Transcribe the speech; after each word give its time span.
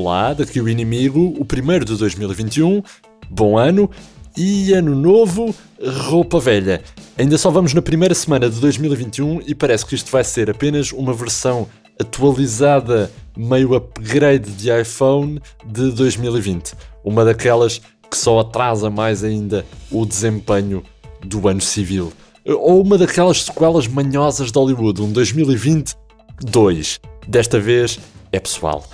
Olá, 0.00 0.32
daqui 0.32 0.60
o 0.60 0.68
inimigo, 0.68 1.34
o 1.40 1.44
primeiro 1.44 1.84
de 1.84 1.96
2021. 1.96 2.84
Bom 3.28 3.58
ano 3.58 3.90
e 4.36 4.72
ano 4.72 4.94
novo, 4.94 5.52
roupa 5.84 6.38
velha. 6.38 6.80
Ainda 7.18 7.36
só 7.36 7.50
vamos 7.50 7.74
na 7.74 7.82
primeira 7.82 8.14
semana 8.14 8.48
de 8.48 8.60
2021 8.60 9.40
e 9.44 9.56
parece 9.56 9.84
que 9.84 9.96
isto 9.96 10.08
vai 10.12 10.22
ser 10.22 10.48
apenas 10.48 10.92
uma 10.92 11.12
versão 11.12 11.66
atualizada, 12.00 13.10
meio 13.36 13.74
upgrade 13.74 14.52
de 14.52 14.70
iPhone 14.70 15.42
de 15.66 15.90
2020. 15.90 16.74
Uma 17.04 17.24
daquelas 17.24 17.80
que 18.08 18.16
só 18.16 18.38
atrasa 18.38 18.88
mais 18.88 19.24
ainda 19.24 19.66
o 19.90 20.06
desempenho 20.06 20.84
do 21.24 21.48
ano 21.48 21.60
civil. 21.60 22.12
Ou 22.46 22.82
uma 22.82 22.96
daquelas 22.96 23.42
sequelas 23.42 23.88
manhosas 23.88 24.52
de 24.52 24.58
Hollywood, 24.60 25.02
um 25.02 25.10
2022. 25.10 27.00
Desta 27.26 27.58
vez 27.58 27.98
é 28.30 28.38
pessoal. 28.38 28.84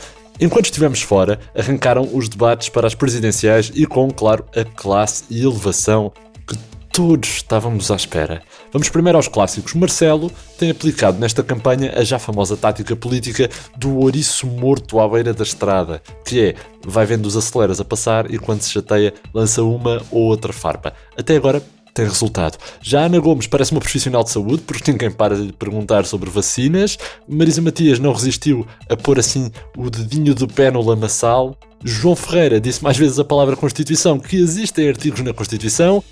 Enquanto 0.41 0.67
estivemos 0.67 1.01
fora, 1.01 1.39
arrancaram 1.57 2.09
os 2.13 2.29
debates 2.29 2.69
para 2.69 2.87
as 2.87 2.95
presidenciais 2.95 3.71
e 3.75 3.87
com, 3.87 4.11
claro, 4.11 4.45
a 4.57 4.65
classe 4.65 5.25
e 5.31 5.43
elevação 5.43 6.13
que 6.47 6.57
todos 6.93 7.29
estávamos 7.29 7.91
à 7.91 7.97
espera. 7.97 8.43
Vamos 8.73 8.89
primeiro 8.89 9.17
aos 9.17 9.29
clássicos. 9.29 9.75
Marcelo 9.75 10.31
tem 10.59 10.71
aplicado 10.71 11.19
nesta 11.19 11.43
campanha 11.43 11.93
a 11.97 12.03
já 12.03 12.19
famosa 12.19 12.57
tática 12.57 12.97
política 12.97 13.49
do 13.77 13.99
ouriço 13.99 14.47
morto 14.47 14.99
à 14.99 15.09
beira 15.09 15.33
da 15.33 15.45
estrada, 15.45 16.03
que 16.25 16.41
é, 16.41 16.55
vai 16.85 17.07
vendo 17.07 17.27
os 17.27 17.37
aceleras 17.37 17.81
a 17.81 17.85
passar 17.85 18.29
e 18.33 18.39
quando 18.39 18.63
se 18.63 18.71
chateia 18.71 19.15
lança 19.33 19.63
uma 19.63 20.03
ou 20.11 20.23
outra 20.23 20.53
farpa. 20.53 20.93
Até 21.17 21.37
agora 21.37 21.63
tem 21.95 22.05
resultado. 22.05 22.59
Já 22.83 23.07
Ana 23.07 23.21
Gomes 23.21 23.47
parece 23.47 23.71
uma 23.71 23.81
profissional 23.81 24.25
de 24.25 24.31
saúde, 24.31 24.63
porque 24.67 24.91
ninguém 24.91 25.11
para 25.11 25.37
de 25.37 25.53
perguntar 25.53 26.05
sobre 26.05 26.29
vacinas. 26.29 26.99
Marisa 27.27 27.63
Matias 27.63 28.01
não 28.01 28.13
resistiu 28.13 28.67
a 28.91 28.97
pôr 28.97 29.19
assim 29.21 29.51
o 29.77 29.89
dedinho 29.89 30.35
do 30.35 30.49
pé 30.49 30.71
no 30.73 30.83
lamaçal. 30.83 31.57
João 31.85 32.17
Ferreira 32.17 32.61
disse 32.61 32.83
mais 32.83 32.97
vezes 32.97 33.19
a 33.19 33.25
palavra 33.25 33.57
Constituição, 33.57 34.19
que 34.19 34.37
existem 34.37 34.89
artigos 34.89 35.21
na 35.21 35.33
Constituição. 35.33 36.03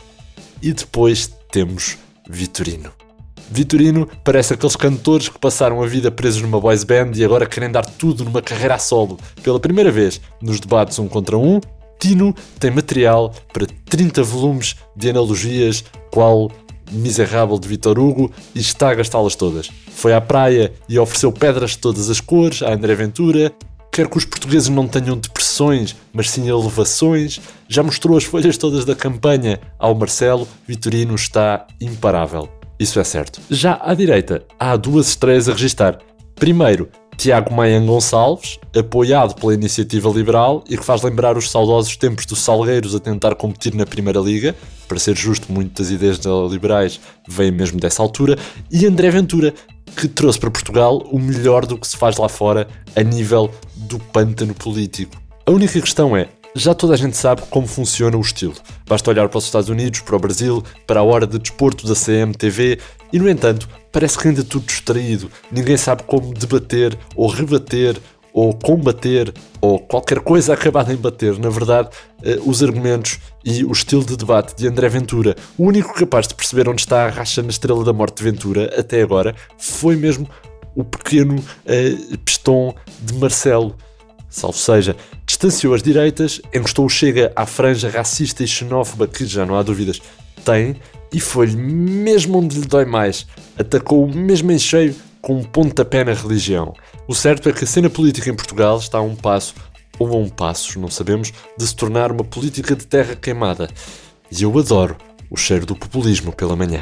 E 0.62 0.72
depois 0.72 1.28
temos 1.50 1.98
Vitorino. 2.30 2.92
Vitorino 3.50 4.08
parece 4.24 4.54
aqueles 4.54 4.76
cantores 4.76 5.28
que 5.28 5.38
passaram 5.38 5.82
a 5.82 5.86
vida 5.86 6.10
presos 6.10 6.40
numa 6.40 6.60
boys 6.60 6.84
band 6.84 7.10
e 7.16 7.24
agora 7.24 7.44
querem 7.44 7.70
dar 7.70 7.84
tudo 7.84 8.24
numa 8.24 8.40
carreira 8.40 8.76
a 8.76 8.78
solo. 8.78 9.18
Pela 9.42 9.58
primeira 9.58 9.90
vez 9.90 10.20
nos 10.40 10.60
debates 10.60 10.98
um 10.98 11.08
contra 11.08 11.36
um, 11.36 11.60
Tino 12.02 12.34
tem 12.58 12.72
material 12.72 13.32
para 13.52 13.64
30 13.64 14.24
volumes 14.24 14.74
de 14.96 15.08
analogias, 15.08 15.84
qual 16.10 16.50
Miserável 16.90 17.56
de 17.60 17.68
Vitor 17.68 17.96
Hugo, 17.96 18.28
e 18.52 18.58
está 18.58 18.90
a 18.90 18.94
gastá-las 18.94 19.36
todas. 19.36 19.70
Foi 19.92 20.12
à 20.12 20.20
praia 20.20 20.72
e 20.88 20.98
ofereceu 20.98 21.30
pedras 21.30 21.70
de 21.70 21.78
todas 21.78 22.10
as 22.10 22.20
cores 22.20 22.60
a 22.60 22.72
André 22.72 22.96
Ventura. 22.96 23.52
Quer 23.92 24.08
que 24.08 24.18
os 24.18 24.24
portugueses 24.24 24.68
não 24.68 24.88
tenham 24.88 25.16
depressões, 25.16 25.94
mas 26.12 26.28
sim 26.28 26.48
elevações. 26.48 27.40
Já 27.68 27.84
mostrou 27.84 28.16
as 28.16 28.24
folhas 28.24 28.58
todas 28.58 28.84
da 28.84 28.96
campanha 28.96 29.60
ao 29.78 29.94
Marcelo. 29.94 30.48
Vitorino 30.66 31.14
está 31.14 31.68
imparável. 31.80 32.48
Isso 32.80 32.98
é 32.98 33.04
certo. 33.04 33.40
Já 33.48 33.78
à 33.80 33.94
direita, 33.94 34.44
há 34.58 34.74
duas 34.74 35.06
estreias 35.10 35.48
a 35.48 35.52
registar. 35.52 36.00
Primeiro, 36.34 36.88
Tiago 37.22 37.54
Maia 37.54 37.78
Gonçalves, 37.78 38.58
apoiado 38.76 39.36
pela 39.36 39.54
Iniciativa 39.54 40.10
Liberal 40.10 40.64
e 40.68 40.76
que 40.76 40.84
faz 40.84 41.02
lembrar 41.02 41.38
os 41.38 41.52
saudosos 41.52 41.96
tempos 41.96 42.26
dos 42.26 42.40
Salgueiros 42.40 42.96
a 42.96 42.98
tentar 42.98 43.36
competir 43.36 43.76
na 43.76 43.86
Primeira 43.86 44.18
Liga. 44.18 44.56
Para 44.88 44.98
ser 44.98 45.16
justo, 45.16 45.52
muitas 45.52 45.92
ideias 45.92 46.18
liberais 46.50 47.00
vêm 47.28 47.52
mesmo 47.52 47.78
dessa 47.78 48.02
altura. 48.02 48.36
E 48.68 48.84
André 48.86 49.08
Ventura, 49.08 49.54
que 49.96 50.08
trouxe 50.08 50.40
para 50.40 50.50
Portugal 50.50 50.98
o 51.12 51.18
melhor 51.20 51.64
do 51.64 51.78
que 51.78 51.86
se 51.86 51.96
faz 51.96 52.16
lá 52.16 52.28
fora 52.28 52.66
a 52.96 53.02
nível 53.04 53.48
do 53.76 54.00
pântano 54.00 54.52
político. 54.52 55.14
A 55.46 55.52
única 55.52 55.80
questão 55.80 56.16
é, 56.16 56.26
já 56.56 56.74
toda 56.74 56.94
a 56.94 56.96
gente 56.96 57.16
sabe 57.16 57.42
como 57.48 57.68
funciona 57.68 58.16
o 58.16 58.20
estilo. 58.20 58.54
Basta 58.84 59.08
olhar 59.08 59.28
para 59.28 59.38
os 59.38 59.44
Estados 59.44 59.68
Unidos, 59.68 60.00
para 60.00 60.16
o 60.16 60.18
Brasil, 60.18 60.60
para 60.88 60.98
a 60.98 61.04
hora 61.04 61.24
de 61.24 61.38
desporto 61.38 61.86
da 61.86 61.94
CMTV 61.94 62.80
e, 63.12 63.18
no 63.20 63.28
entanto, 63.28 63.68
parece 63.92 64.18
que 64.18 64.26
ainda 64.26 64.42
tudo 64.42 64.66
distraído. 64.66 65.30
Ninguém 65.50 65.76
sabe 65.76 66.02
como 66.04 66.32
debater 66.32 66.98
ou 67.14 67.28
rebater 67.28 68.00
ou 68.32 68.54
combater 68.54 69.32
ou 69.60 69.78
qualquer 69.78 70.20
coisa 70.20 70.54
acabada 70.54 70.92
em 70.92 70.96
bater. 70.96 71.38
Na 71.38 71.50
verdade, 71.50 71.90
eh, 72.22 72.38
os 72.44 72.62
argumentos 72.62 73.18
e 73.44 73.62
o 73.64 73.70
estilo 73.70 74.04
de 74.04 74.16
debate 74.16 74.56
de 74.56 74.66
André 74.66 74.88
Ventura, 74.88 75.36
o 75.58 75.64
único 75.66 75.92
capaz 75.94 76.26
de 76.26 76.34
perceber 76.34 76.68
onde 76.68 76.80
está 76.80 77.04
a 77.04 77.10
racha 77.10 77.42
na 77.42 77.50
estrela 77.50 77.84
da 77.84 77.92
morte 77.92 78.16
de 78.16 78.30
Ventura 78.30 78.72
até 78.78 79.02
agora, 79.02 79.34
foi 79.58 79.96
mesmo 79.96 80.28
o 80.74 80.82
pequeno 80.82 81.36
uh, 81.36 82.18
pistão 82.18 82.74
de 83.00 83.14
Marcelo. 83.14 83.76
Salvo 84.30 84.56
seja, 84.56 84.96
distanciou 85.26 85.74
as 85.74 85.82
direitas, 85.82 86.40
encostou 86.54 86.86
o 86.86 86.88
Chega 86.88 87.30
à 87.36 87.44
franja 87.44 87.90
racista 87.90 88.42
e 88.42 88.48
xenófoba 88.48 89.06
que, 89.06 89.26
já 89.26 89.44
não 89.44 89.56
há 89.56 89.62
dúvidas, 89.62 90.00
tem, 90.42 90.76
e 91.12 91.20
foi-lhe 91.20 91.56
mesmo 91.56 92.38
onde 92.38 92.58
lhe 92.58 92.66
dói 92.66 92.84
mais. 92.84 93.26
Atacou-o 93.58 94.12
mesmo 94.12 94.50
em 94.52 94.58
cheio 94.58 94.94
com 95.20 95.38
um 95.38 95.44
pontapé 95.44 96.04
na 96.04 96.12
religião. 96.12 96.74
O 97.06 97.14
certo 97.14 97.48
é 97.48 97.52
que 97.52 97.64
a 97.64 97.66
cena 97.66 97.88
política 97.88 98.28
em 98.28 98.34
Portugal 98.34 98.78
está 98.78 98.98
a 98.98 99.02
um 99.02 99.14
passo, 99.14 99.54
ou 99.98 100.08
a 100.08 100.16
um 100.16 100.28
passo, 100.28 100.80
não 100.80 100.88
sabemos, 100.88 101.32
de 101.56 101.66
se 101.66 101.76
tornar 101.76 102.10
uma 102.10 102.24
política 102.24 102.74
de 102.74 102.86
terra 102.86 103.14
queimada. 103.14 103.68
E 104.30 104.42
eu 104.42 104.58
adoro 104.58 104.96
o 105.30 105.36
cheiro 105.36 105.64
do 105.64 105.76
populismo 105.76 106.32
pela 106.32 106.56
manhã. 106.56 106.80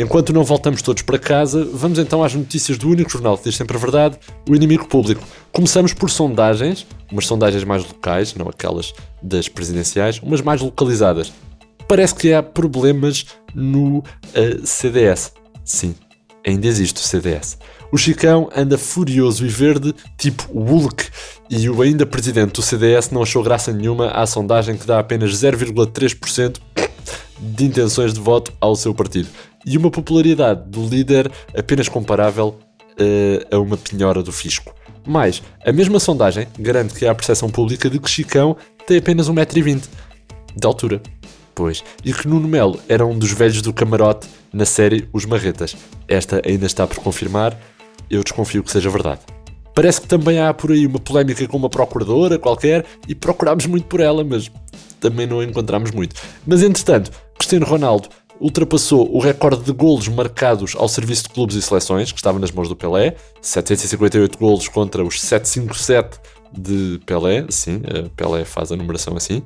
Enquanto 0.00 0.32
não 0.32 0.44
voltamos 0.44 0.80
todos 0.80 1.02
para 1.02 1.18
casa, 1.18 1.68
vamos 1.72 1.98
então 1.98 2.22
às 2.22 2.32
notícias 2.32 2.78
do 2.78 2.88
único 2.88 3.10
jornal 3.10 3.36
que 3.36 3.44
diz 3.44 3.56
sempre 3.56 3.76
a 3.76 3.80
verdade, 3.80 4.16
o 4.48 4.54
inimigo 4.54 4.86
público. 4.86 5.24
Começamos 5.50 5.92
por 5.92 6.08
sondagens, 6.08 6.86
umas 7.10 7.26
sondagens 7.26 7.64
mais 7.64 7.84
locais, 7.84 8.32
não 8.34 8.48
aquelas 8.48 8.94
das 9.20 9.48
presidenciais, 9.48 10.20
umas 10.20 10.40
mais 10.40 10.60
localizadas. 10.60 11.32
Parece 11.88 12.14
que 12.14 12.32
há 12.32 12.42
problemas 12.42 13.26
no 13.54 13.98
uh, 13.98 14.04
CDS. 14.64 15.32
Sim, 15.64 15.94
ainda 16.46 16.66
existe 16.66 16.96
o 16.96 17.04
CDS. 17.04 17.58
O 17.90 17.96
Chicão 17.96 18.50
anda 18.54 18.76
furioso 18.76 19.46
e 19.46 19.48
verde, 19.48 19.94
tipo 20.18 20.44
Hulk, 20.52 21.06
e 21.48 21.68
o 21.70 21.80
ainda 21.80 22.04
presidente 22.04 22.52
do 22.52 22.62
CDS 22.62 23.10
não 23.10 23.22
achou 23.22 23.42
graça 23.42 23.72
nenhuma 23.72 24.10
à 24.10 24.26
sondagem 24.26 24.76
que 24.76 24.86
dá 24.86 24.98
apenas 24.98 25.32
0,3% 25.32 26.58
de 27.40 27.64
intenções 27.64 28.12
de 28.12 28.20
voto 28.20 28.52
ao 28.60 28.76
seu 28.76 28.94
partido 28.94 29.28
e 29.64 29.76
uma 29.76 29.90
popularidade 29.90 30.68
do 30.68 30.86
líder 30.86 31.30
apenas 31.56 31.88
comparável 31.88 32.58
uh, 33.00 33.56
a 33.56 33.58
uma 33.58 33.76
penhora 33.76 34.22
do 34.22 34.32
fisco. 34.32 34.74
Mais, 35.06 35.42
a 35.64 35.72
mesma 35.72 35.98
sondagem 35.98 36.46
garante 36.58 36.94
que 36.94 37.06
há 37.06 37.12
a 37.12 37.14
percepção 37.14 37.48
pública 37.48 37.88
de 37.88 37.98
que 37.98 38.10
Chicão 38.10 38.56
tem 38.86 38.98
apenas 38.98 39.28
1,20m 39.28 39.82
de 40.56 40.66
altura. 40.66 41.00
Pois, 41.58 41.82
e 42.04 42.12
que 42.12 42.28
Nuno 42.28 42.46
Melo 42.46 42.78
era 42.88 43.04
um 43.04 43.18
dos 43.18 43.32
velhos 43.32 43.60
do 43.60 43.72
camarote 43.72 44.28
na 44.52 44.64
série 44.64 45.08
Os 45.12 45.24
Marretas. 45.24 45.74
Esta 46.06 46.40
ainda 46.46 46.66
está 46.66 46.86
por 46.86 46.98
confirmar, 46.98 47.58
eu 48.08 48.22
desconfio 48.22 48.62
que 48.62 48.70
seja 48.70 48.88
verdade. 48.88 49.22
Parece 49.74 50.00
que 50.00 50.06
também 50.06 50.38
há 50.38 50.54
por 50.54 50.70
aí 50.70 50.86
uma 50.86 51.00
polémica 51.00 51.48
com 51.48 51.56
uma 51.56 51.68
procuradora 51.68 52.38
qualquer 52.38 52.86
e 53.08 53.14
procurámos 53.14 53.66
muito 53.66 53.86
por 53.88 53.98
ela, 53.98 54.22
mas 54.22 54.48
também 55.00 55.26
não 55.26 55.42
encontramos 55.42 55.90
muito. 55.90 56.14
Mas 56.46 56.62
entretanto, 56.62 57.10
Cristiano 57.36 57.66
Ronaldo 57.66 58.08
ultrapassou 58.40 59.12
o 59.12 59.18
recorde 59.18 59.64
de 59.64 59.72
golos 59.72 60.06
marcados 60.06 60.76
ao 60.76 60.88
serviço 60.88 61.24
de 61.24 61.30
clubes 61.30 61.56
e 61.56 61.62
seleções, 61.62 62.12
que 62.12 62.20
estava 62.20 62.38
nas 62.38 62.52
mãos 62.52 62.68
do 62.68 62.76
Pelé, 62.76 63.16
758 63.42 64.38
golos 64.38 64.68
contra 64.68 65.04
os 65.04 65.20
757 65.20 66.20
de 66.56 67.00
Pelé, 67.04 67.46
sim, 67.48 67.82
Pelé 68.14 68.44
faz 68.44 68.70
a 68.70 68.76
numeração 68.76 69.16
assim, 69.16 69.42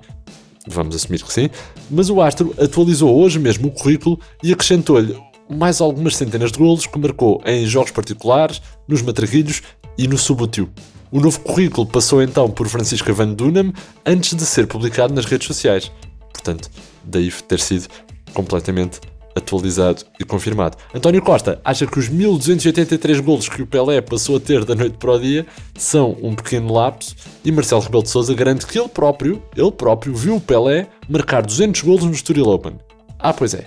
vamos 0.66 0.94
assumir 0.94 1.22
que 1.22 1.32
sim, 1.32 1.50
mas 1.90 2.10
o 2.10 2.20
Astro 2.20 2.54
atualizou 2.58 3.20
hoje 3.20 3.38
mesmo 3.38 3.68
o 3.68 3.70
currículo 3.70 4.18
e 4.42 4.52
acrescentou-lhe 4.52 5.16
mais 5.48 5.80
algumas 5.80 6.16
centenas 6.16 6.52
de 6.52 6.58
golos 6.58 6.86
que 6.86 6.98
marcou 6.98 7.42
em 7.44 7.66
jogos 7.66 7.90
particulares, 7.90 8.62
nos 8.88 9.02
matraquilhos 9.02 9.62
e 9.98 10.08
no 10.08 10.16
subútil. 10.16 10.68
O 11.10 11.20
novo 11.20 11.40
currículo 11.40 11.86
passou 11.86 12.22
então 12.22 12.50
por 12.50 12.66
Francisco 12.68 13.12
Van 13.12 13.34
Dunham 13.34 13.72
antes 14.06 14.34
de 14.34 14.46
ser 14.46 14.66
publicado 14.66 15.12
nas 15.12 15.26
redes 15.26 15.46
sociais. 15.46 15.92
Portanto, 16.32 16.70
daí 17.04 17.30
ter 17.30 17.60
sido 17.60 17.86
completamente 18.32 18.98
atualizado 19.34 20.04
e 20.20 20.24
confirmado. 20.24 20.76
António 20.94 21.22
Costa 21.22 21.60
acha 21.64 21.86
que 21.86 21.98
os 21.98 22.08
1283 22.08 23.20
golos 23.20 23.48
que 23.48 23.62
o 23.62 23.66
Pelé 23.66 24.00
passou 24.00 24.36
a 24.36 24.40
ter 24.40 24.64
da 24.64 24.74
noite 24.74 24.96
para 24.98 25.12
o 25.12 25.18
dia 25.18 25.46
são 25.76 26.16
um 26.22 26.34
pequeno 26.34 26.72
lapso 26.72 27.14
e 27.44 27.50
Marcelo 27.50 27.82
Rebelo 27.82 28.02
de 28.02 28.10
Sousa 28.10 28.34
garante 28.34 28.66
que 28.66 28.78
ele 28.78 28.88
próprio, 28.88 29.42
ele 29.56 29.72
próprio 29.72 30.14
viu 30.14 30.36
o 30.36 30.40
Pelé 30.40 30.88
marcar 31.08 31.42
200 31.42 31.80
golos 31.82 32.04
no 32.04 32.12
Estoril 32.12 32.48
Open. 32.48 32.78
Ah, 33.18 33.32
pois 33.32 33.54
é. 33.54 33.66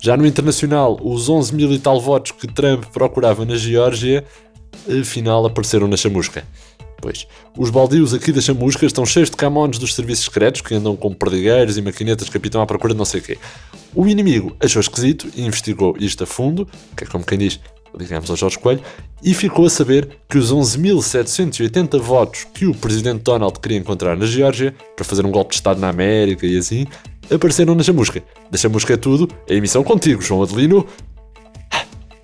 Já 0.00 0.16
no 0.16 0.26
Internacional, 0.26 0.98
os 1.02 1.28
11 1.28 1.54
mil 1.54 1.72
e 1.72 1.78
tal 1.78 2.00
votos 2.00 2.30
que 2.30 2.46
Trump 2.46 2.84
procurava 2.92 3.44
na 3.44 3.56
Geórgia, 3.56 4.24
afinal 5.00 5.44
apareceram 5.44 5.88
na 5.88 5.96
chamusca. 5.96 6.44
Pois, 7.00 7.26
os 7.56 7.70
baldios 7.70 8.12
aqui 8.12 8.32
da 8.32 8.40
chamusca 8.40 8.84
estão 8.84 9.06
cheios 9.06 9.30
de 9.30 9.36
camões 9.36 9.78
dos 9.78 9.94
serviços 9.94 10.24
secretos 10.24 10.60
que 10.60 10.74
andam 10.74 10.96
com 10.96 11.12
perdigueiros 11.12 11.76
e 11.76 11.82
maquinetas 11.82 12.26
que 12.26 12.32
capitão 12.32 12.60
à 12.60 12.66
procura 12.66 12.92
de 12.92 12.98
não 12.98 13.04
sei 13.04 13.20
o 13.20 13.22
quê. 13.22 13.38
O 13.94 14.06
inimigo 14.06 14.56
achou 14.60 14.80
esquisito 14.80 15.28
e 15.34 15.42
investigou 15.42 15.96
isto 15.98 16.24
a 16.24 16.26
fundo, 16.26 16.68
que 16.96 17.04
é 17.04 17.06
como 17.06 17.24
quem 17.24 17.38
diz, 17.38 17.58
ligamos 17.98 18.30
ao 18.30 18.36
Jorge 18.36 18.58
Coelho, 18.58 18.82
e 19.22 19.34
ficou 19.34 19.66
a 19.66 19.70
saber 19.70 20.08
que 20.28 20.38
os 20.38 20.52
11.780 20.52 21.98
votos 21.98 22.46
que 22.54 22.66
o 22.66 22.74
presidente 22.74 23.22
Donald 23.22 23.58
queria 23.58 23.78
encontrar 23.78 24.16
na 24.16 24.26
Geórgia 24.26 24.74
para 24.94 25.04
fazer 25.04 25.24
um 25.24 25.30
golpe 25.30 25.50
de 25.50 25.56
Estado 25.56 25.80
na 25.80 25.88
América 25.88 26.46
e 26.46 26.58
assim, 26.58 26.86
apareceram 27.30 27.74
na 27.74 27.82
chamusca. 27.82 28.22
Da 28.50 28.58
chamusca 28.58 28.94
é 28.94 28.96
tudo, 28.96 29.28
a 29.48 29.54
emissão 29.54 29.82
contigo, 29.82 30.22
João 30.22 30.42
Adelino. 30.42 30.86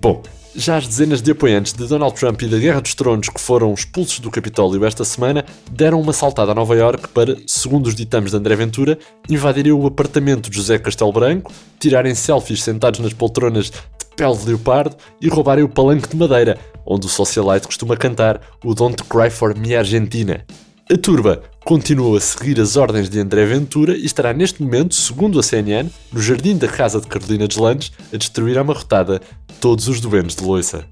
Bom, 0.01 0.23
já 0.55 0.77
as 0.77 0.87
dezenas 0.87 1.21
de 1.21 1.33
apoiantes 1.33 1.73
de 1.73 1.87
Donald 1.87 2.15
Trump 2.15 2.41
e 2.43 2.47
da 2.47 2.59
Guerra 2.59 2.81
dos 2.81 2.95
Tronos 2.95 3.29
que 3.29 3.41
foram 3.41 3.75
expulsos 3.75 4.21
do 4.21 4.31
Capitólio 4.31 4.85
esta 4.85 5.05
semana 5.05 5.45
deram 5.71 6.01
uma 6.01 6.13
saltada 6.13 6.53
a 6.53 6.55
Nova 6.55 6.77
York 6.77 7.09
para, 7.09 7.37
segundo 7.47 7.89
os 7.89 7.95
ditames 7.95 8.31
de 8.31 8.37
André 8.37 8.55
Ventura, 8.55 8.99
invadirem 9.29 9.73
o 9.73 9.87
apartamento 9.87 10.49
de 10.49 10.57
José 10.57 10.79
Castelo 10.79 11.13
Branco, 11.13 11.53
tirarem 11.81 12.15
selfies 12.15 12.63
sentados 12.63 13.01
nas 13.01 13.13
poltronas 13.13 13.67
de 13.67 14.07
pele 14.17 14.37
de 14.37 14.47
leopardo 14.47 14.97
e 15.21 15.29
roubarem 15.29 15.65
o 15.65 15.69
palanque 15.69 16.09
de 16.09 16.17
madeira, 16.17 16.57
onde 16.87 17.07
o 17.07 17.11
socialite 17.11 17.67
costuma 17.67 17.97
cantar 17.97 18.41
o 18.65 18.75
Don't 18.75 19.03
Cry 19.05 19.31
for 19.31 19.57
Me 19.59 19.75
Argentina. 19.75 20.45
A 20.91 20.97
turba 20.97 21.43
continuou 21.65 22.15
a 22.15 22.21
seguir 22.21 22.61
as 22.61 22.77
ordens 22.77 23.09
de 23.09 23.19
André 23.19 23.47
Ventura 23.47 23.97
e 23.97 24.05
estará 24.05 24.35
neste 24.35 24.63
momento, 24.63 24.95
segundo 24.95 25.41
a 25.41 25.43
CNN, 25.43 25.89
no 26.13 26.21
jardim 26.21 26.59
da 26.59 26.69
casa 26.69 27.01
de 27.01 27.07
Carolina 27.07 27.49
Deslandes, 27.49 27.91
a 28.13 28.17
destruir 28.19 28.59
à 28.59 28.63
marrotada 28.63 29.21
todos 29.61 29.89
os 29.89 29.99
doentes 29.99 30.37
de 30.37 30.45
loiça. 30.45 30.85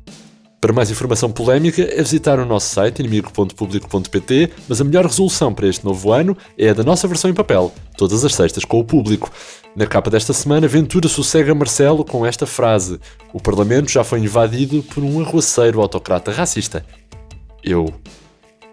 Para 0.58 0.72
mais 0.72 0.90
informação 0.90 1.30
polémica 1.30 1.82
é 1.82 1.96
visitar 1.96 2.38
o 2.38 2.46
nosso 2.46 2.72
site 2.72 3.00
inimigo.publico.pt, 3.00 4.50
mas 4.66 4.80
a 4.80 4.84
melhor 4.84 5.04
resolução 5.04 5.52
para 5.52 5.66
este 5.66 5.84
novo 5.84 6.10
ano 6.10 6.36
é 6.56 6.70
a 6.70 6.72
da 6.72 6.84
nossa 6.84 7.06
versão 7.06 7.30
em 7.30 7.34
papel, 7.34 7.74
todas 7.98 8.24
as 8.24 8.34
sextas 8.34 8.64
com 8.64 8.78
o 8.78 8.84
público. 8.84 9.30
Na 9.76 9.86
capa 9.86 10.08
desta 10.08 10.32
semana, 10.32 10.68
Ventura 10.68 11.08
sossega 11.08 11.54
Marcelo 11.54 12.04
com 12.04 12.24
esta 12.24 12.46
frase: 12.46 12.98
O 13.32 13.40
Parlamento 13.40 13.90
já 13.90 14.04
foi 14.04 14.20
invadido 14.20 14.82
por 14.84 15.02
um 15.02 15.20
arruaceiro 15.20 15.82
autocrata 15.82 16.30
racista. 16.30 16.86
Eu 17.62 17.92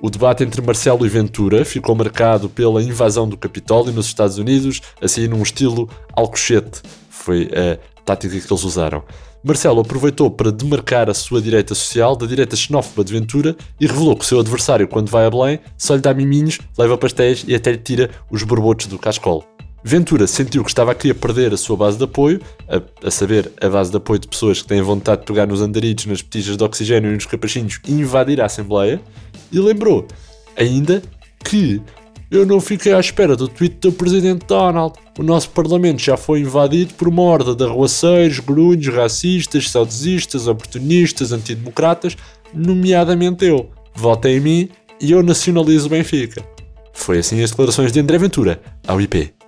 o 0.01 0.09
debate 0.09 0.43
entre 0.43 0.61
Marcelo 0.61 1.05
e 1.05 1.09
Ventura 1.09 1.65
ficou 1.65 1.93
marcado 1.93 2.49
pela 2.49 2.81
invasão 2.81 3.27
do 3.27 3.35
Capitólio 3.35 3.91
nos 3.91 4.05
Estados 4.05 4.37
Unidos, 4.37 4.81
assim 5.01 5.27
num 5.27 5.41
estilo 5.41 5.89
alcochete. 6.13 6.81
Foi 7.09 7.49
a 7.53 7.77
tática 8.03 8.39
que 8.39 8.51
eles 8.51 8.63
usaram. 8.63 9.03
Marcelo 9.43 9.81
aproveitou 9.81 10.29
para 10.29 10.51
demarcar 10.51 11.09
a 11.09 11.13
sua 11.13 11.41
direita 11.41 11.73
social 11.73 12.15
da 12.15 12.25
direita 12.25 12.55
xenófoba 12.55 13.03
de 13.03 13.13
Ventura 13.13 13.55
e 13.79 13.87
revelou 13.87 14.15
que 14.15 14.23
o 14.23 14.27
seu 14.27 14.39
adversário, 14.39 14.87
quando 14.87 15.09
vai 15.09 15.25
a 15.25 15.29
Belém, 15.29 15.59
só 15.77 15.95
lhe 15.95 16.01
dá 16.01 16.13
miminhos, 16.13 16.59
leva 16.77 16.97
pastéis 16.97 17.45
e 17.47 17.55
até 17.55 17.71
lhe 17.71 17.77
tira 17.77 18.09
os 18.29 18.43
borbotos 18.43 18.87
do 18.87 18.99
cascol. 18.99 19.45
Ventura 19.81 20.27
sentiu 20.27 20.61
que 20.61 20.69
estava 20.69 20.91
aqui 20.91 21.09
a 21.09 21.15
perder 21.15 21.53
a 21.53 21.57
sua 21.57 21.77
base 21.77 21.97
de 21.97 22.03
apoio, 22.03 22.41
a, 22.67 23.07
a, 23.07 23.09
saber, 23.09 23.49
a 23.61 23.69
base 23.69 23.89
de 23.89 23.95
apoio 23.95 24.19
de 24.19 24.27
pessoas 24.27 24.61
que 24.61 24.67
têm 24.67 24.81
vontade 24.81 25.21
de 25.21 25.27
pegar 25.27 25.45
nos 25.45 25.61
andaritos, 25.61 26.05
nas 26.05 26.21
petijas 26.21 26.57
de 26.57 26.63
oxigênio 26.63 27.11
e 27.11 27.13
nos 27.13 27.25
capachinhos 27.25 27.79
e 27.87 27.93
invadir 27.93 28.41
a 28.41 28.45
Assembleia, 28.45 28.99
e 29.51 29.59
lembrou 29.59 30.07
ainda 30.55 31.01
que 31.43 31.81
eu 32.29 32.45
não 32.45 32.61
fiquei 32.61 32.93
à 32.93 32.99
espera 32.99 33.35
do 33.35 33.47
tweet 33.47 33.77
do 33.81 33.91
Presidente 33.91 34.45
Donald. 34.45 34.93
O 35.17 35.23
nosso 35.23 35.49
Parlamento 35.49 35.99
já 35.99 36.15
foi 36.15 36.41
invadido 36.41 36.93
por 36.93 37.07
uma 37.07 37.23
horda 37.23 37.55
de 37.55 37.63
arruaceiros, 37.63 38.39
grunhos, 38.39 38.87
racistas, 38.87 39.69
saudosistas, 39.69 40.47
oportunistas, 40.47 41.31
antidemocratas, 41.31 42.15
nomeadamente 42.53 43.45
eu. 43.45 43.69
Votem 43.95 44.37
em 44.37 44.39
mim 44.39 44.69
e 45.01 45.11
eu 45.11 45.23
nacionalizo 45.23 45.89
Benfica. 45.89 46.43
Foi 46.93 47.17
assim 47.17 47.41
as 47.41 47.49
declarações 47.49 47.91
de 47.91 47.99
André 47.99 48.17
Ventura 48.17 48.61
ao 48.85 49.01
IP. 49.01 49.38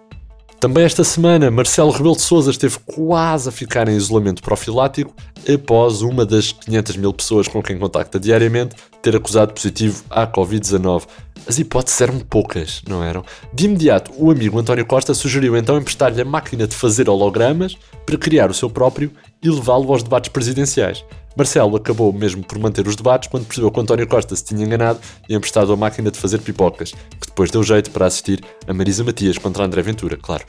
Também 0.62 0.84
esta 0.84 1.04
semana, 1.04 1.50
Marcelo 1.50 1.90
Rebelo 1.90 2.16
de 2.16 2.22
Sousa 2.22 2.52
esteve 2.52 2.78
quase 2.86 3.50
a 3.50 3.52
ficar 3.52 3.90
em 3.90 3.98
isolamento 3.98 4.44
profilático 4.44 5.12
após 5.52 6.04
uma 6.04 6.24
das 6.24 6.52
500 6.52 6.98
mil 6.98 7.12
pessoas 7.12 7.48
com 7.48 7.64
quem 7.64 7.80
contacta 7.80 8.20
diariamente 8.20 8.76
ter 9.02 9.16
acusado 9.16 9.56
positivo 9.56 10.04
à 10.08 10.28
Covid-19. 10.28 11.08
As 11.48 11.60
hipóteses 11.60 12.00
eram 12.00 12.20
poucas, 12.20 12.82
não 12.88 13.04
eram? 13.04 13.24
De 13.54 13.66
imediato, 13.66 14.12
o 14.16 14.32
amigo 14.32 14.60
António 14.60 14.86
Costa 14.86 15.14
sugeriu 15.14 15.58
então 15.58 15.78
emprestar-lhe 15.78 16.22
a 16.22 16.26
máquina 16.26 16.68
de 16.68 16.76
fazer 16.76 17.10
hologramas 17.10 17.78
para 18.06 18.18
criar 18.18 18.50
o 18.50 18.54
seu 18.54 18.70
próprio 18.70 19.12
e 19.42 19.50
levá-lo 19.50 19.92
aos 19.92 20.04
debates 20.04 20.30
presidenciais. 20.30 21.04
Marcelo 21.36 21.78
acabou 21.78 22.12
mesmo 22.12 22.44
por 22.44 22.60
manter 22.60 22.88
os 22.88 22.96
debates 22.96 23.30
quando 23.30 23.46
percebeu 23.46 23.72
que 23.72 23.80
António 23.80 24.08
Costa 24.08 24.36
se 24.36 24.44
tinha 24.44 24.66
enganado 24.66 25.00
e 25.30 25.34
emprestado 25.34 25.72
a 25.72 25.78
máquina 25.78 26.12
de 26.12 26.20
fazer 26.20 26.40
pipocas, 26.40 26.92
que 26.92 27.28
depois 27.28 27.50
deu 27.50 27.64
jeito 27.64 27.90
para 27.92 28.06
assistir 28.06 28.44
a 28.68 28.74
Marisa 28.74 29.04
Matias 29.04 29.38
contra 29.38 29.64
André 29.64 29.82
Ventura, 29.82 30.18
claro. 30.18 30.44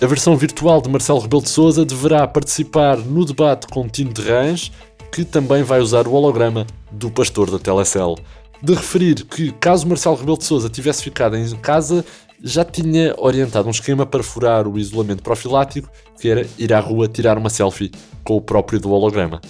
A 0.00 0.06
versão 0.06 0.36
virtual 0.36 0.80
de 0.80 0.88
Marcelo 0.88 1.18
Rebelo 1.18 1.42
de 1.42 1.50
Sousa 1.50 1.84
deverá 1.84 2.26
participar 2.26 2.96
no 2.96 3.24
debate 3.24 3.66
com 3.66 3.88
Tino 3.88 4.12
de 4.12 4.22
Rãs, 4.22 4.70
que 5.10 5.24
também 5.24 5.62
vai 5.62 5.80
usar 5.80 6.06
o 6.06 6.12
holograma 6.12 6.66
do 6.90 7.10
pastor 7.10 7.50
da 7.50 7.58
Telecel. 7.58 8.14
De 8.62 8.74
referir 8.74 9.24
que, 9.24 9.52
caso 9.52 9.86
Marcelo 9.86 10.16
Rebelo 10.16 10.38
de 10.38 10.44
Sousa 10.44 10.68
tivesse 10.68 11.02
ficado 11.02 11.36
em 11.36 11.56
casa, 11.56 12.04
já 12.42 12.64
tinha 12.64 13.14
orientado 13.16 13.68
um 13.68 13.70
esquema 13.70 14.04
para 14.04 14.22
furar 14.22 14.66
o 14.66 14.78
isolamento 14.78 15.22
profilático, 15.22 15.90
que 16.20 16.28
era 16.28 16.46
ir 16.58 16.72
à 16.72 16.80
rua 16.80 17.08
tirar 17.08 17.38
uma 17.38 17.50
selfie 17.50 17.90
com 18.24 18.36
o 18.36 18.40
próprio 18.40 18.80
do 18.80 18.90
holograma 18.90 19.40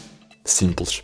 simples. 0.44 1.02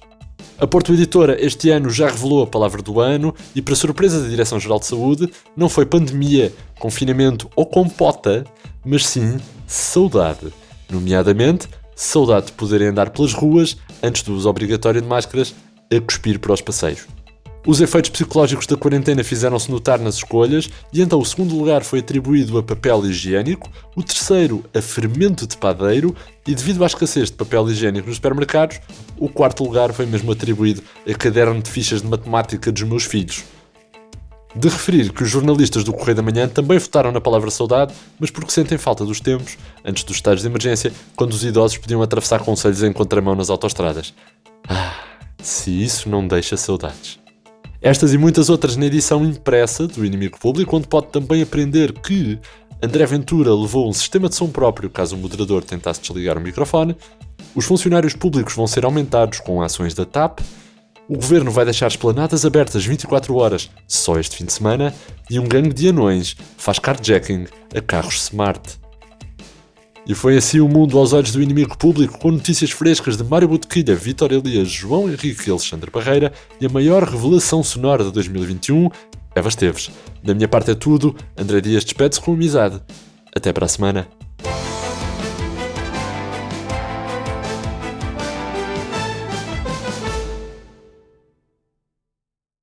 A 0.59 0.67
Porto 0.67 0.93
Editora 0.93 1.37
este 1.45 1.71
ano 1.71 1.91
já 1.91 2.09
revelou 2.09 2.43
a 2.43 2.47
palavra 2.47 2.81
do 2.81 3.01
ano 3.01 3.35
e, 3.55 3.61
para 3.61 3.75
surpresa 3.75 4.23
da 4.23 4.29
Direção-Geral 4.29 4.79
de 4.79 4.87
Saúde, 4.87 5.31
não 5.57 5.69
foi 5.69 5.85
pandemia, 5.85 6.53
confinamento 6.79 7.51
ou 7.57 7.67
compota, 7.67 8.45
mas 8.85 9.07
sim 9.07 9.39
saudade. 9.67 10.53
Nomeadamente, 10.89 11.69
saudade 11.97 12.47
de 12.47 12.53
poderem 12.53 12.89
andar 12.89 13.11
pelas 13.11 13.33
ruas 13.33 13.77
antes 14.03 14.23
do 14.23 14.35
uso 14.35 14.49
obrigatório 14.49 15.03
de 15.03 15.09
máscaras 15.09 15.55
a 15.93 16.01
cuspir 16.01 16.39
para 16.39 16.53
os 16.53 16.61
passeios. 16.61 17.07
Os 17.67 17.81
efeitos 17.81 18.11
psicológicos 18.11 18.67
da 18.67 18.77
quarentena 18.77 19.25
fizeram-se 19.25 19.71
notar 19.71 19.99
nas 19.99 20.17
escolhas 20.17 20.69
e 20.93 21.01
então 21.01 21.19
o 21.19 21.25
segundo 21.25 21.57
lugar 21.57 21.83
foi 21.83 22.01
atribuído 22.01 22.59
a 22.59 22.63
papel 22.63 23.07
higiênico, 23.07 23.71
o 23.97 24.03
terceiro 24.03 24.63
a 24.75 24.83
fermento 24.83 25.47
de 25.47 25.57
padeiro 25.57 26.15
e 26.47 26.55
devido 26.55 26.85
à 26.85 26.87
escassez 26.87 27.31
de 27.31 27.37
papel 27.37 27.67
higiênico 27.71 28.07
nos 28.07 28.17
supermercados, 28.17 28.81
o 29.17 29.31
quarto 29.31 29.65
lugar 29.65 29.95
foi 29.95 30.05
mesmo 30.05 30.31
atribuído 30.31 30.83
a 31.09 31.15
caderno 31.15 31.63
de 31.63 31.71
fichas 31.71 32.03
de 32.03 32.09
matemática 32.09 32.71
dos 32.71 32.83
meus 32.83 33.05
filhos. 33.05 33.45
De 34.55 34.69
referir 34.69 35.11
que 35.11 35.23
os 35.23 35.31
jornalistas 35.31 35.83
do 35.85 35.93
Correio 35.93 36.17
da 36.17 36.23
Manhã 36.23 36.47
também 36.47 36.79
votaram 36.79 37.11
na 37.11 37.21
palavra 37.21 37.51
saudade, 37.51 37.95
mas 38.21 38.31
porque 38.31 38.53
sentem 38.53 38.77
falta 38.77 39.07
dos 39.07 39.21
tempos, 39.21 39.57
antes 39.83 40.05
dos 40.05 40.17
estados 40.17 40.43
de 40.43 40.49
emergência, 40.49 40.93
quando 41.17 41.33
os 41.33 41.43
idosos 41.43 41.79
podiam 41.79 42.03
atravessar 42.03 42.41
conselhos 42.41 42.83
em 42.83 42.93
contramão 42.93 43.35
nas 43.35 43.49
autostradas. 43.49 44.15
Ah, 44.69 44.95
se 45.43 45.71
isso 45.83 46.09
não 46.11 46.29
deixa 46.29 46.57
saudades. 46.57 47.24
Estas 47.85 48.15
e 48.15 48.19
muitas 48.19 48.49
outras 48.49 48.79
na 48.79 48.87
edição 48.87 49.23
impressa 49.23 49.87
do 49.87 50.07
Inimigo 50.07 50.39
Público, 50.39 50.75
onde 50.75 50.89
pode 50.89 51.09
também 51.09 51.43
aprender 51.43 51.93
que 51.93 52.39
André 52.83 53.05
Ventura 53.05 53.55
levou 53.55 53.87
um 53.87 53.93
sistema 53.93 54.27
de 54.27 54.35
som 54.35 54.49
próprio 54.49 54.89
caso 54.89 55.15
o 55.15 55.19
moderador 55.19 55.63
tentasse 55.63 56.01
desligar 56.01 56.39
o 56.39 56.41
microfone, 56.41 56.97
os 57.55 57.67
funcionários 57.67 58.15
públicos 58.15 58.55
vão 58.55 58.67
ser 58.67 58.87
aumentados 58.87 59.39
com 59.41 59.61
ações 59.61 59.93
da 59.93 60.07
TAP, 60.07 60.41
o 61.07 61.17
governo 61.17 61.51
vai 61.51 61.67
deixar 61.67 61.89
esplanadas 61.89 62.47
abertas 62.47 62.87
24 62.87 63.37
horas 63.37 63.69
só 63.87 64.19
este 64.19 64.39
fim 64.39 64.47
de 64.47 64.55
semana 64.55 64.95
e 65.29 65.39
um 65.39 65.47
gangue 65.47 65.75
de 65.75 65.91
anões 65.91 66.37
faz 66.57 66.79
carjacking 66.79 67.45
a 67.77 67.83
carros 67.83 68.15
smart. 68.15 68.79
E 70.07 70.15
foi 70.15 70.37
assim 70.37 70.61
o 70.61 70.69
mundo 70.69 70.99
aos 70.99 71.15
olhos 71.15 71.33
do 71.33 71.43
inimigo 71.43 71.79
público, 71.79 72.19
com 72.19 72.31
notícias 72.31 72.71
frescas 72.71 73.17
de 73.17 73.25
Mário 73.25 73.49
Botequilha, 73.49 73.95
Vitor 73.95 74.33
Elias, 74.33 74.69
João 74.69 75.09
Henrique 75.09 75.49
e 75.49 75.51
Alexandre 75.51 75.91
Barreira 75.91 76.33
e 76.61 76.67
a 76.67 76.69
maior 76.69 77.05
revelação 77.05 77.63
sonora 77.63 78.05
de 78.05 78.13
2021, 78.13 78.91
Eva 79.35 79.49
Esteves. 79.49 79.91
Da 80.23 80.35
minha 80.35 80.49
parte 80.49 80.71
é 80.71 80.75
tudo, 80.75 81.17
André 81.37 81.61
Dias 81.63 81.85
despede-se 81.85 82.21
com 82.21 82.35
amizade. 82.35 82.83
Até 83.35 83.53
para 83.53 83.65
a 83.65 83.69
semana. 83.69 84.07